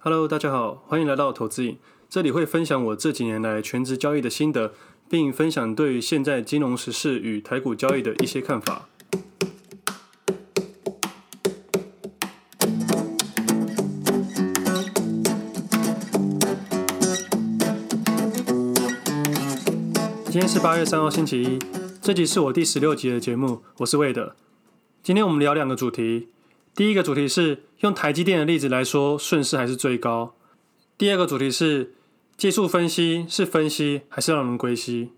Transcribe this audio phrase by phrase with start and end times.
[0.00, 1.76] Hello，大家好，欢迎来到投资影。
[2.08, 4.72] 这里会分享我这几年来全职交易的心得，
[5.10, 8.88] 并分享对现在金融时事与台股交易的一些看法。
[20.26, 21.58] 今天是八月三号，星期一。
[22.00, 24.36] 这集是我第十六集的节目，我是魏德。
[25.02, 26.28] 今天我们聊两个主题。
[26.76, 30.34] 第一个主题是用台积电的例子来说，顺势还是最高。
[30.96, 31.94] 第二个主题是
[32.36, 35.12] 技术分析是分析还是让人归西。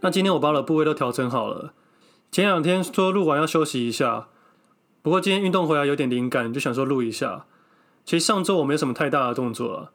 [0.00, 1.74] 那今天我把我的部位都调整好了。
[2.32, 4.26] 前两天说录完要休息一下，
[5.00, 7.46] 不过今天运动回来有点灵感，就想说录一下。
[8.04, 9.92] 其实上周我没什么太大的动作了，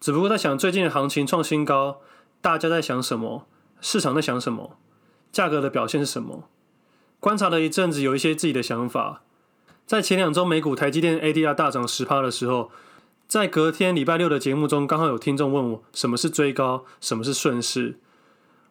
[0.00, 2.00] 只不过在想最近的行情创新高，
[2.40, 3.46] 大家在想什么？
[3.82, 4.78] 市场在想什么？
[5.30, 6.48] 价格的表现是什么？
[7.20, 9.22] 观察了一阵子，有一些自己的想法。
[9.86, 12.70] 在前两周美股台积电 ADR 大涨十趴的时候，
[13.28, 17.98] 在隔天礼拜六的节目中，刚好有听众问我什么是追高，什么是顺势。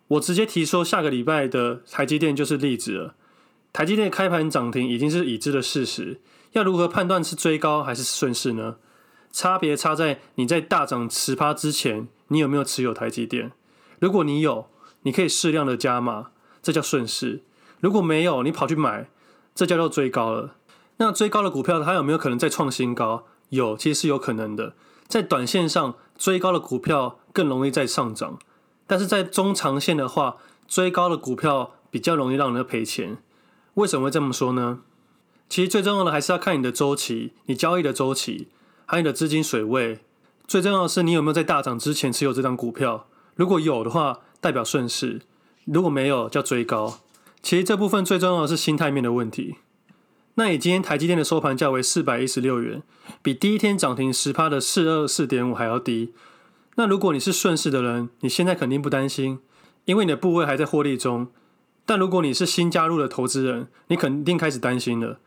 [0.07, 3.15] 我直接提说，下个礼拜的台积电就是例子了。
[3.71, 6.19] 台积电开盘涨停已经是已知的事实，
[6.53, 8.77] 要如何判断是追高还是顺势呢？
[9.31, 13.51] 差别差在你在大涨十趴之前，你有没有持有台积电？
[13.99, 14.67] 如果你有，
[15.03, 16.31] 你可以适量的加码。
[16.61, 17.41] 这叫顺势，
[17.79, 19.09] 如果没有，你跑去买，
[19.55, 20.55] 这叫做追高了。
[20.97, 23.25] 那追高的股票，它有没有可能再创新高？
[23.49, 24.73] 有，其实是有可能的。
[25.07, 28.37] 在短线上，追高的股票更容易再上涨，
[28.85, 33.17] 但是在中长线的话，追高的股票比较容易让人赔钱。
[33.75, 34.79] 为什么会这么说呢？
[35.47, 38.49] 其实最重要的还是要看你的周期，你交易的周期，
[38.85, 40.01] 还有你的资金水位。
[40.45, 43.07] 最重要的是你有没有在大涨之前持有这张股票。
[43.35, 45.21] 如果有的话，代表顺势。
[45.65, 46.99] 如果没有叫追高，
[47.41, 49.55] 其实这部分最重要的是心态面的问题。
[50.35, 52.83] 那以今天台积电的收盘价为四百一十六元，
[53.21, 56.13] 比第一天涨停十趴的四二四点五还要低。
[56.75, 59.39] 那如果你是顺势的人，你现在肯定不担心，
[59.85, 61.27] 因为你的部位还在获利中。
[61.85, 65.19] 但如果你是新加入的投资人，你肯定开始担心了。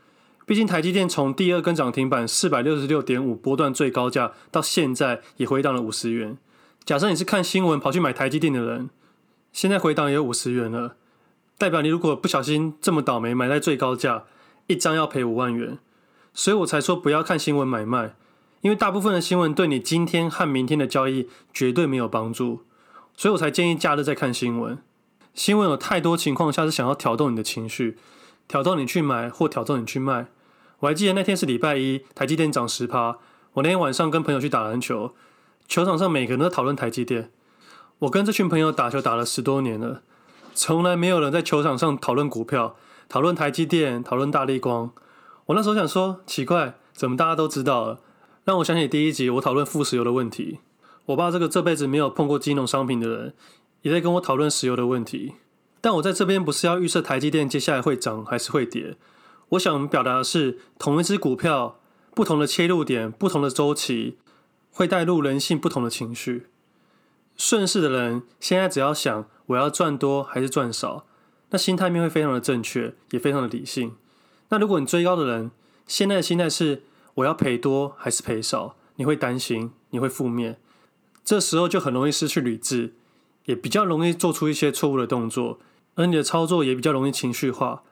[0.46, 6.38] 毕竟台积电从第二根涨停板四百六十六点五波段最高价到现在也回档了五十元。
[6.84, 8.90] 假设你是看新闻跑去买台积电的人。
[9.52, 10.96] 现在回档也有五十元了，
[11.62, 14.24] 代表你如果不小心这么倒霉买在最高价，
[14.66, 15.78] 一张要赔五万元，
[16.34, 18.16] 所以我才说不要看新闻买卖，
[18.62, 22.64] 因为大部分的新闻对你今天和明天的交易绝对没有帮助，
[23.16, 24.76] 所以我才建议假日再看新闻。
[25.34, 27.96] 新闻有太多情况下是想要挑动你的情绪，
[28.48, 30.26] 挑动你去买或挑动你去卖。
[30.80, 33.18] 我还记得那天是礼拜一，台积电涨十趴，
[33.52, 35.14] 我那天晚上跟朋友去打篮球，
[35.68, 37.30] 球场上每个人都讨论台积电。
[38.00, 40.02] 我跟这群朋友打球打了十多年了，
[40.54, 42.76] 从来没有人在球场上讨论股票、
[43.08, 44.92] 讨论台积电、讨论大立光。
[45.46, 48.00] 我那时候想说，奇怪，怎么大家都知道了？
[48.44, 50.58] 让我想起第一集我讨论富石油的问题。
[51.06, 53.34] 我爸这个这辈子没有碰过金融商品的人，
[53.82, 55.34] 也在跟我讨论石油的问题。
[55.80, 58.96] 但我在这边不是要预设台积电接下来会涨还是会跌。
[59.50, 61.80] 我想表达的是，同一只股票，
[62.14, 64.18] 不同的切入点、不同的周期，
[64.70, 66.46] 会带入人性不同的情绪。
[67.44, 71.06] 顺势的人现在只要想我要赚多还是赚少，
[71.50, 73.96] 那心态面会非常的正确，也非常的理性。
[74.50, 75.50] 那如果你追高的人，
[75.84, 80.60] 现在的心态是我要赔多还是赔少，你会担心，你会负面，
[81.24, 82.94] 这时候就很容易失去理智，
[83.46, 85.58] 也比较容易做出一些错误的动作，
[85.96, 87.82] 而你的操作也比较容易情绪化，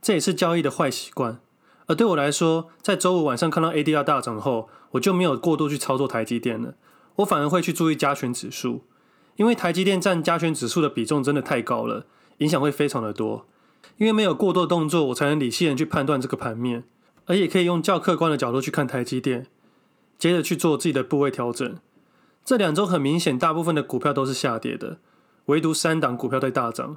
[0.00, 1.40] 这也是交易的坏习惯。
[1.86, 6.74] 而对我来说，在周五晚上看到 ADR 大涨后，我就没有过度去操作台积电了。
[7.16, 8.84] 我反而会去注意加权指数，
[9.36, 12.06] 因为台积电占加权指数的比重真的太高了，
[12.38, 13.46] 影响会非常的多。
[13.98, 16.84] 因为没有过多的动作，我才能理性的去判断这个盘面，
[17.26, 19.46] 而也可以用较客观的角度去看台积电，
[20.18, 21.76] 接着去做自己的部位调整。
[22.44, 24.98] 这两周很明显，大部分的股票都是下跌的，
[25.46, 26.96] 唯独三档股票在大涨，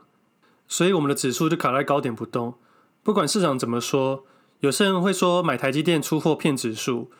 [0.68, 2.56] 所以我们的指数就卡在高点不动。
[3.04, 4.24] 不管市场怎么说，
[4.62, 7.12] 有些人会说买台积电出货骗指数，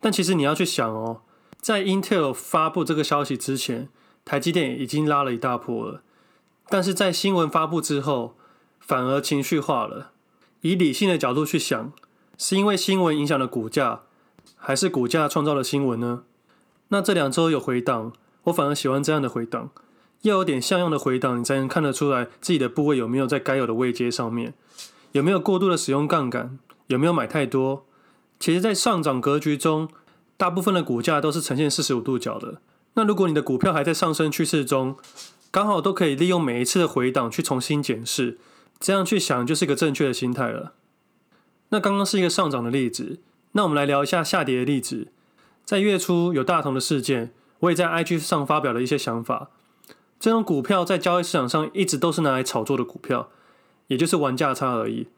[0.00, 1.22] 但其实你要去想哦。
[1.60, 3.88] 在 Intel 发布这个消息之前，
[4.26, 6.02] 台积电已经拉了一大波了。
[6.68, 8.36] 但是在新闻发布之后，
[8.80, 10.10] 反而情绪化了。
[10.62, 11.92] 以理性的角度去想，
[12.36, 14.00] 是因为新闻影响了股价，
[14.56, 16.24] 还是股价创造了新闻呢？
[16.88, 18.12] 那这两周有回档，
[18.44, 19.70] 我反而喜欢这样的回档，
[20.22, 24.54] 要有点像样的回档，你才能看得出来自己的部位有没有在该有的位阶上面，
[25.12, 26.58] 有没有过度的使用杠杆，
[26.88, 27.86] 有没有买太多。
[28.40, 29.88] 其实，在上涨格局中，
[30.36, 32.60] 大部分的股价都是呈现四十五度角的。
[32.96, 34.96] 那如果你的股票还在上升趋势中，
[35.50, 38.38] 刚好都可以利用每一次的回档去重新检视，
[38.80, 40.72] 这样去想就是一个正确的心态了。
[41.68, 43.20] 那刚刚是一个上涨的例子，
[43.52, 45.08] 那我们来聊一下下跌的例子。
[45.64, 49.50] 在月初有大同的事件，我也在 IG 上发表了一些想法。
[50.18, 53.28] 这种股票在交易市场上一直都是拿来炒作的股票，
[53.88, 55.08] 也就是玩价差而已，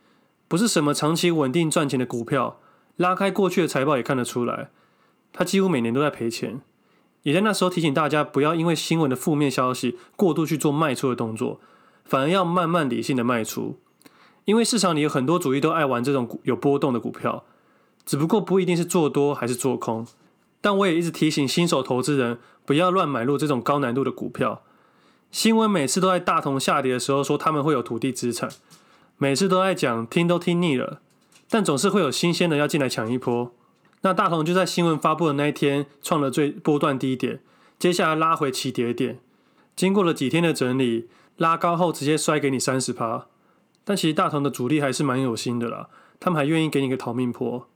[0.48, 2.58] 不是什么长期稳定赚钱的股票。
[2.96, 4.70] 拉开过去的财报也看得出来，
[5.32, 6.60] 它几乎每年都在赔钱。
[7.28, 11.60] 也在那时候提醒大家，不要因为新闻的负面消息过度去做卖出的动作，
[12.06, 13.78] 反而要慢慢理性的卖出。
[14.46, 17.44] 因为市场里有很多主力都爱玩这种有波动的股票，
[18.06, 20.06] 只不过不一定是做多还是做空。
[20.62, 24.62] 但我也一直提醒新手投资人不要乱买入这种高难度的股票。
[25.30, 28.48] 新闻每次都在大同下跌的时候说他们会有土地资产，
[29.18, 31.02] 每次都在讲，听都听腻了。
[31.50, 33.52] 但总是会有新鲜的要进来抢一波。
[34.02, 37.40] 那大同就在新闻发布的那一天创了最波段低点，
[37.78, 39.20] 接下来拉回起跌点，
[39.74, 43.26] 经过了几天的整理，拉高后直接摔给你三十趴。
[43.84, 45.88] 但其实大同的主力还是蛮有心的啦，
[46.20, 47.68] 他们还愿意给你个逃命坡。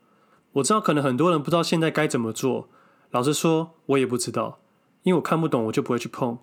[0.53, 2.69] 我知道可能很多人不知道现在该怎么做，
[3.11, 4.59] 老实说，我也不知道，
[5.03, 6.39] 因为我看不懂，我就不会去碰。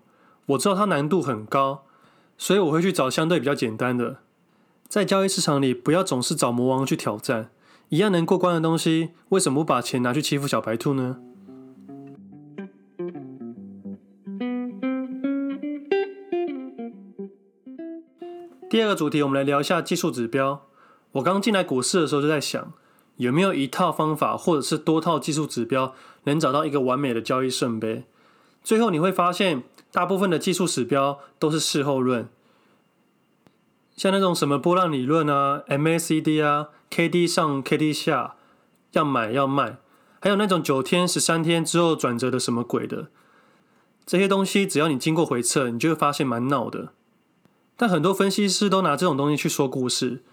[0.47, 1.85] 我知道它难度很高，
[2.37, 4.17] 所以我会去找相对比较简单的。
[4.87, 7.51] 在交易市场里，不要总是找魔王去挑战，
[7.89, 11.17] 一样能过关的东西，为什么不把钱拿去欺负小白兔呢？
[18.69, 20.67] 第二个主题，我们来聊一下技术指标。
[21.13, 22.73] 我刚进来股市的时候就在想，
[23.17, 25.95] 有没有一套方法，或者是多套技术指标，
[26.25, 28.03] 能找到一个完美的交易圣杯？
[28.63, 32.29] 最后你会发现，大部分的技术指标都是事后论，
[33.99, 38.37] 像那种什么波浪理论啊、MACD 啊、KD 上 KD 下，
[38.93, 39.75] 要买要卖，
[40.21, 43.07] 还有那种九天、十三天之后转折的什么鬼的，
[44.05, 46.93] 这些东西只要你经过回测，你就会发现蛮闹的。
[47.75, 50.23] 但很多分析师都拿这种东西去说故事，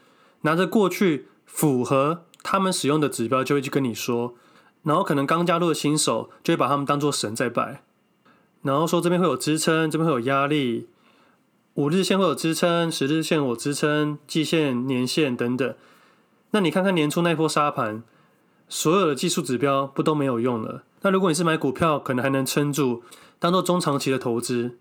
[0.42, 2.22] 拿着过去符合。
[2.44, 4.36] 他们使用的指标就会去跟你说，
[4.84, 7.82] 然后可能刚加入的新手就会把他们当做神在拜，
[8.62, 10.86] 然后说这边会有支撑，这边会有压力，
[11.76, 15.74] 五日线会有支撑，十日线有支撑，季线、年线等等。
[16.52, 18.02] 那你看看年初那波杀盘，
[18.66, 20.84] 所有的技术指标不都没有用了？
[21.02, 23.02] 那如果你是买股票，可能还能撑住，
[23.38, 24.78] 当做中长期的投资。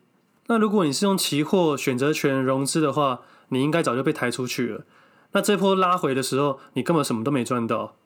[0.48, 3.20] 那如果你是用期货、选择权融资的话，
[3.50, 4.86] 你应该早就被抬出去了。
[5.34, 7.98] 那这波拉回的时候，你根本什么都没赚到。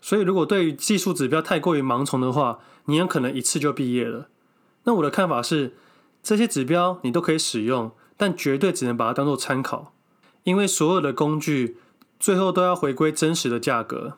[0.00, 4.26] 所以，如果对于技术指标太过于盲从的话，你有可能一次就毕业了。
[4.82, 5.74] 那我的看法是，
[6.20, 9.92] 这些指标你都可以使用，但绝对只能把它当做参考，
[10.44, 11.78] 因为所有的工具
[12.18, 14.14] 最后都要回归真实的价格。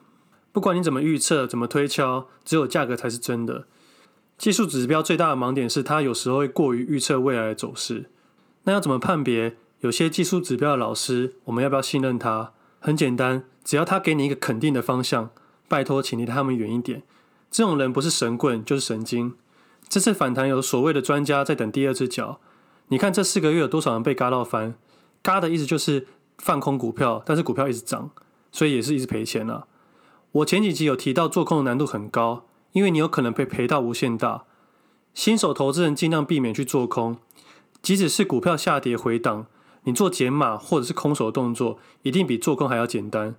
[0.51, 3.65] 不管你怎么预测、怎么推敲，只有价格才是真的。
[4.37, 8.09] 技术指标最大的盲点是，它有时候会过于预测未来的走势。
[8.63, 9.57] 那要怎么判别？
[9.81, 12.53] 有些技术指标的老师，我们要不要信任他？
[12.79, 15.29] 很简单，只要他给你一个肯定的方向，
[15.67, 17.03] 拜托，请离他们远一点。
[17.49, 19.35] 这种人不是神棍就是神经。
[19.87, 22.39] 这次反弹有所谓的专家在等第二只脚。
[22.89, 24.75] 你看这四个月有多少人被嘎到翻？
[25.21, 26.07] 嘎的意思就是
[26.37, 28.11] 放空股票，但是股票一直涨，
[28.51, 29.67] 所以也是一直赔钱了啊。
[30.31, 34.43] 我前几集有提到做空的难度很高，因为你有可能被赔到无限大。
[35.13, 37.17] 新手投资人尽量避免去做空，
[37.81, 39.47] 即使是股票下跌回档。
[39.83, 43.35] 你做减码或者是空手的动作，一定比做空还要简单。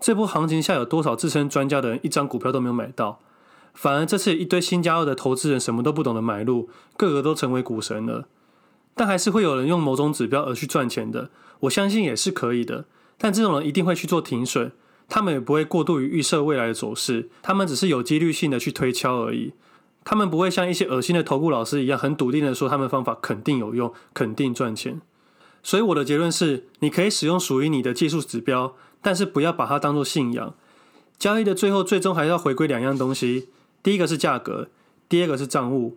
[0.00, 3.20] 这波行情下有多少自称专家的人，一张股票都没有买到，
[3.72, 8.26] 反而这次一堆新加入的投资人什么都不懂的买入，个个都成为股神了。
[8.94, 12.84] 但还是会有人用某种指标而去赚钱的，我相信也是可以的。
[13.18, 14.72] 但这种人一定会去做停损，
[15.08, 19.52] 他们也不会过度于预测未来的走势，他们只是有几率性的去推敲而已。
[20.04, 25.00] 他们不会像一些恶心的投顾老师一样，很笃定的说他们方法肯定有用，肯定赚钱。
[25.62, 30.54] 所以我的结论是，你可以使用属于你的技术指标，但是不要把它当做信仰。
[31.18, 33.48] 交易的最后，最终还是要回归两样东西：
[33.82, 34.68] 第一个是价格，
[35.08, 35.96] 第二个是账务。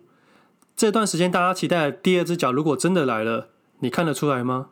[0.78, 3.48] 这段时间大家期待第二只脚，如果真的来了，
[3.80, 4.68] 你看得出来吗？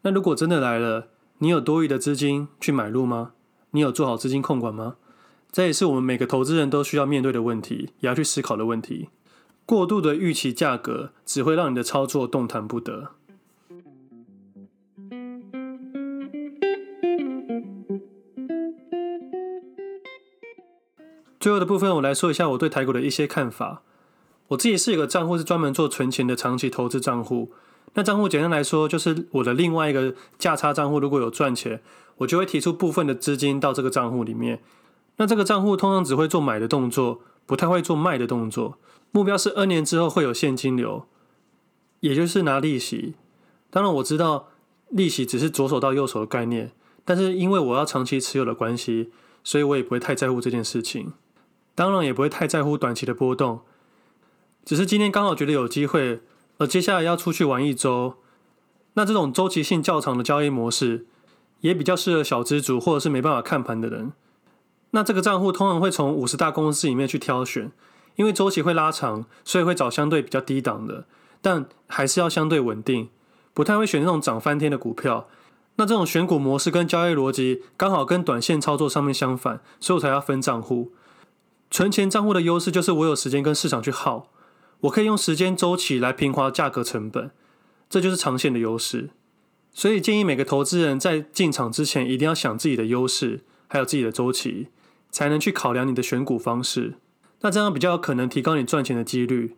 [0.00, 3.32] 那如果真的来了，你有多余的资金去买入吗？
[3.72, 4.96] 你有做好资金控管吗？
[5.52, 9.10] 这也是我们每个投资人都需要面对的问题，也要去思考的问题。
[9.66, 13.10] 过度的预期价格，只会让你的操作动弹不得。
[21.38, 23.82] 最后的部分，我来说一下我对台股的一些看法。
[24.50, 27.50] 我自己是一个账户，是专门做存钱的长期投资账户。
[27.94, 31.80] 那账户简单来说，就是我的另外一个价差账户，如果有赚钱，
[32.18, 34.60] 我就会提出部分的资金到这个账户里面。
[35.16, 38.78] 那这个账户通常只会做买的动作，不太会做卖的动作。
[39.12, 41.06] 目标是二年之后会有现金流，
[42.00, 43.14] 也就是拿利息。
[43.70, 44.48] 当然我知道
[44.88, 46.72] 利息只是左手到右手的概念，
[47.04, 49.10] 但是因为我要长期持有的关系，
[49.44, 51.12] 所以我也不会太在乎这件事情。
[51.74, 53.60] 当然也不会太在乎短期的波动，
[54.64, 56.20] 只是今天刚好觉得有机会，
[56.58, 58.16] 而接下来要出去玩一周，
[58.94, 61.06] 那这种周期性较长的交易模式，
[61.60, 64.12] 也比较适合小资族或者是没办法看盘的人。
[64.92, 67.70] 那这个账户通常会从五十大公司里面去挑选，
[68.16, 71.04] 因为周期会拉长，所以会找相对比较低档的，
[71.40, 73.08] 但还是要相对稳定，
[73.54, 75.28] 不太会选那种涨翻天的股票。
[75.76, 80.92] 那这种选股模式跟交易逻辑刚好跟短线操作上面相反，所以我才要分账户。
[81.70, 84.28] 存钱账户的优势就是我有时间跟市场去耗，
[84.80, 87.30] 我可以用时间周期来平滑价格成本，
[87.88, 89.10] 这就是长线的优势。
[89.72, 94.68] 所以建议每个投资人在进场之前一定要想自己的优势，还有自己的周期，
[95.10, 96.94] 才能去考量你的选股方式。
[97.42, 99.56] 那这样比较有可能提高你赚钱的几率。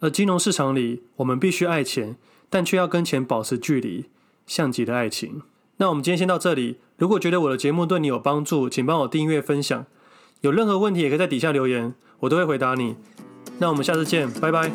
[0.00, 2.16] 而金融市场里，我们必须爱钱，
[2.50, 4.06] 但却要跟钱保持距离，
[4.46, 5.42] 像极了爱情。
[5.78, 6.78] 那我们今天先到这里。
[6.98, 9.86] 如果觉得我的节目对你有帮助，请帮我订阅分享。
[10.42, 12.96] 有任何问题也可以在底下留言，我都会回答你。
[13.58, 14.70] 那我们下次见，拜拜。